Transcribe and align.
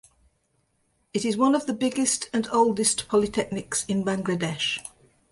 It 1.13 1.23
is 1.25 1.37
one 1.37 1.53
of 1.53 1.67
the 1.67 1.75
biggest 1.75 2.27
and 2.33 2.47
oldest 2.51 3.07
polytechnics 3.07 3.85
in 3.87 4.03
Bangladesh. 4.03 4.79